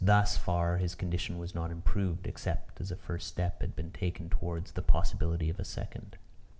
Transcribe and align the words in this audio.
Thus 0.03 0.35
far 0.35 0.77
his 0.77 0.95
condition 0.95 1.37
was 1.37 1.53
not 1.53 1.69
improved; 1.69 2.25
except 2.25 2.81
as 2.81 2.89
a 2.89 2.95
first 2.95 3.27
step 3.27 3.61
had 3.61 3.75
been 3.75 3.91
taken 3.91 4.31
towards 4.31 4.71
the 4.71 4.81
possibility 4.81 5.47
of 5.47 5.59
a 5.59 5.63
second. 5.63 6.17